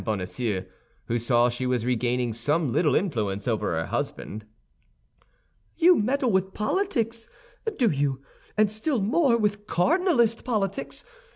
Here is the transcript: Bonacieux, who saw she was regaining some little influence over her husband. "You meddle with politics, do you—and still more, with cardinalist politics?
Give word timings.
Bonacieux, 0.03 0.63
who 1.05 1.19
saw 1.19 1.47
she 1.47 1.67
was 1.67 1.85
regaining 1.85 2.33
some 2.33 2.71
little 2.71 2.95
influence 2.95 3.47
over 3.47 3.75
her 3.75 3.85
husband. 3.85 4.47
"You 5.77 5.95
meddle 5.95 6.31
with 6.31 6.55
politics, 6.55 7.29
do 7.77 7.91
you—and 7.91 8.71
still 8.71 8.99
more, 8.99 9.37
with 9.37 9.67
cardinalist 9.67 10.43
politics? 10.43 11.05